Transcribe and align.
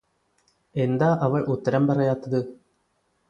എന്താ 0.75 1.09
അവൾ 1.21 1.41
ഉത്തരം 1.45 1.87
പറയാത്തത് 1.87 2.39